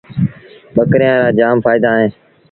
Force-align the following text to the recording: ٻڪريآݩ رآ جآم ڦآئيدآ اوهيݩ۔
ٻڪريآݩ 0.75 1.19
رآ 1.21 1.29
جآم 1.37 1.55
ڦآئيدآ 1.63 1.89
اوهيݩ۔ 1.93 2.11